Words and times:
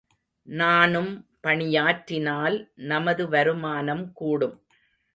நானும் 0.47 1.11
பணியாற்றினால், 1.41 2.57
நமது 2.75 3.29
வருமானம் 3.29 4.11
கூடும். 4.13 4.57